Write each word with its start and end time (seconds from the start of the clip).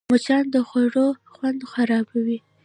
مچان 0.11 0.43
د 0.53 0.55
خوړو 0.67 1.07
خوند 1.33 1.59
خرابوي 1.71 2.39